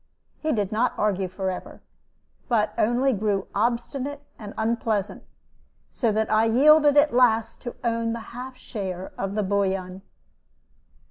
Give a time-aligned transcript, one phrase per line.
[0.39, 1.83] He did not argue forever,
[2.49, 5.21] but only grew obstinate and unpleasant,
[5.91, 10.01] so that I yielded at last to own the half share of the bullion.